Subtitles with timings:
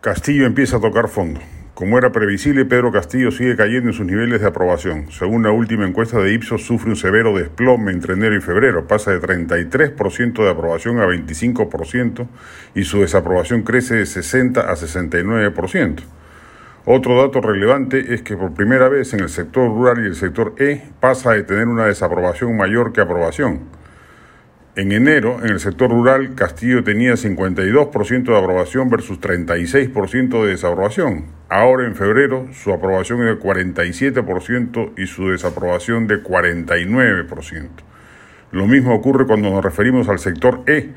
[0.00, 1.40] Castillo empieza a tocar fondo.
[1.74, 5.12] Como era previsible, Pedro Castillo sigue cayendo en sus niveles de aprobación.
[5.12, 8.86] Según la última encuesta de Ipsos, sufre un severo desplome entre enero y febrero.
[8.86, 12.26] Pasa de 33% de aprobación a 25%
[12.74, 16.00] y su desaprobación crece de 60 a 69%.
[16.86, 20.54] Otro dato relevante es que por primera vez en el sector rural y el sector
[20.56, 23.79] E pasa de tener una desaprobación mayor que aprobación.
[24.76, 31.24] En enero, en el sector rural, Castillo tenía 52% de aprobación versus 36% de desaprobación.
[31.48, 37.68] Ahora, en febrero, su aprobación es de 47% y su desaprobación de 49%.
[38.52, 40.90] Lo mismo ocurre cuando nos referimos al sector E,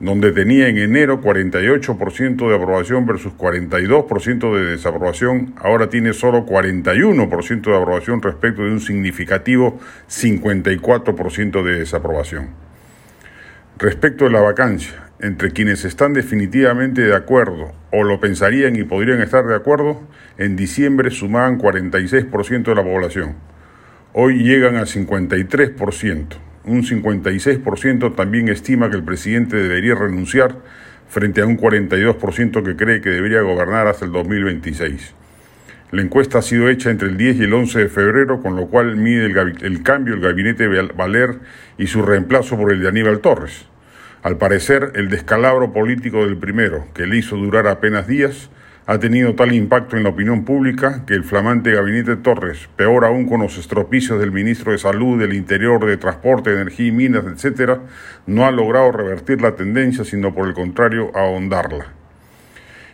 [0.00, 7.60] donde tenía en enero 48% de aprobación versus 42% de desaprobación, ahora tiene solo 41%
[7.60, 12.69] de aprobación respecto de un significativo 54% de desaprobación.
[13.80, 19.22] Respecto de la vacancia, entre quienes están definitivamente de acuerdo o lo pensarían y podrían
[19.22, 23.36] estar de acuerdo, en diciembre sumaban 46% de la población.
[24.12, 26.26] Hoy llegan a 53%.
[26.66, 30.56] Un 56% también estima que el presidente debería renunciar
[31.08, 35.14] frente a un 42% que cree que debería gobernar hasta el 2026.
[35.90, 38.66] La encuesta ha sido hecha entre el 10 y el 11 de febrero, con lo
[38.66, 41.38] cual mide el, cambio del gabinete Valer
[41.78, 43.69] y su reemplazo por el de Aníbal Torres.
[44.22, 48.50] Al parecer, el descalabro político del primero, que le hizo durar apenas días,
[48.84, 53.26] ha tenido tal impacto en la opinión pública que el flamante gabinete Torres, peor aún
[53.26, 57.78] con los estropicios del ministro de Salud, del Interior, de Transporte, Energía y Minas, etc.,
[58.26, 61.86] no ha logrado revertir la tendencia, sino por el contrario, ahondarla.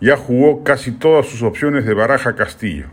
[0.00, 2.86] Ya jugó casi todas sus opciones de baraja Castillo.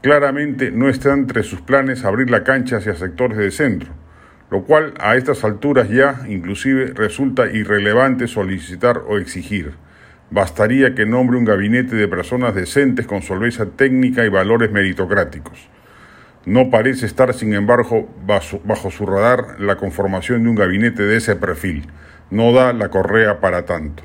[0.00, 3.92] Claramente no está entre sus planes abrir la cancha hacia sectores de centro
[4.50, 9.72] lo cual a estas alturas ya inclusive resulta irrelevante solicitar o exigir.
[10.30, 15.68] Bastaría que nombre un gabinete de personas decentes con solvencia técnica y valores meritocráticos.
[16.46, 21.36] No parece estar, sin embargo, bajo, su radar la conformación de un gabinete de ese
[21.36, 21.86] perfil.
[22.30, 24.02] No da la correa para tanto.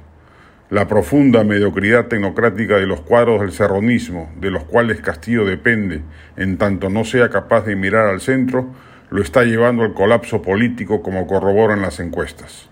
[0.69, 6.01] La profunda mediocridad tecnocrática de los cuadros del serronismo, de los cuales Castillo depende,
[6.37, 8.69] en tanto no sea capaz de mirar al centro,
[9.09, 12.69] lo está llevando al colapso político como corroboran las encuestas.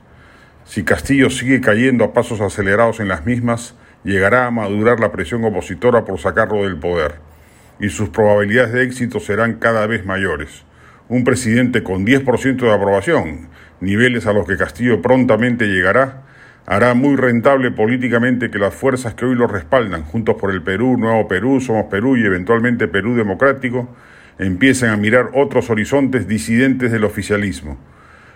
[0.66, 5.44] Si Castillo sigue cayendo a pasos acelerados en las mismas, llegará a madurar la presión
[5.44, 7.16] opositora por sacarlo del poder,
[7.80, 10.66] y sus probabilidades de éxito serán cada vez mayores.
[11.10, 13.50] Un presidente con 10% de aprobación,
[13.80, 16.24] niveles a los que Castillo prontamente llegará,
[16.66, 20.98] hará muy rentable políticamente que las fuerzas que hoy lo respaldan, Juntos por el Perú,
[20.98, 23.96] Nuevo Perú, Somos Perú y eventualmente Perú Democrático,
[24.40, 27.78] empiecen a mirar otros horizontes disidentes del oficialismo.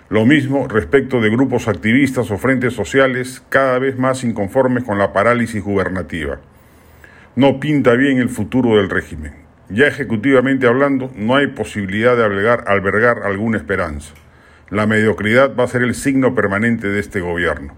[0.09, 5.13] Lo mismo respecto de grupos activistas o frentes sociales cada vez más inconformes con la
[5.13, 6.39] parálisis gubernativa.
[7.35, 9.34] No pinta bien el futuro del régimen.
[9.69, 14.13] Ya ejecutivamente hablando, no hay posibilidad de albergar, albergar alguna esperanza.
[14.69, 17.73] La mediocridad va a ser el signo permanente de este gobierno.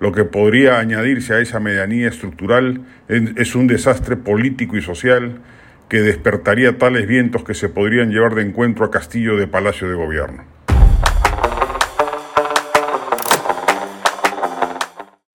[0.00, 5.40] Lo que podría añadirse a esa medianía estructural es un desastre político y social
[5.88, 9.94] que despertaría tales vientos que se podrían llevar de encuentro a Castillo de Palacio de
[9.94, 10.55] Gobierno.